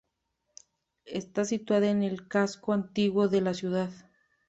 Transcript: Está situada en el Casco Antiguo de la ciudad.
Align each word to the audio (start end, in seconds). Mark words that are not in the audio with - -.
Está 1.05 1.45
situada 1.45 1.87
en 1.91 2.01
el 2.01 2.27
Casco 2.27 2.73
Antiguo 2.73 3.27
de 3.27 3.41
la 3.41 3.53
ciudad. 3.53 3.91